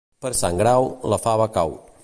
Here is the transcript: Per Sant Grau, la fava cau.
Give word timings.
Per 0.25 0.29
Sant 0.37 0.57
Grau, 0.61 0.89
la 1.15 1.21
fava 1.27 1.51
cau. 1.59 1.77